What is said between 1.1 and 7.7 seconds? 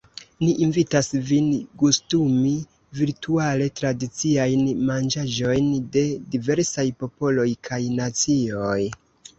vin “gustumi” virtuale tradiciajn manĝaĵojn de diversaj popoloj